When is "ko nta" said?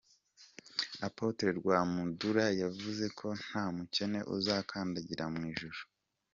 3.19-3.63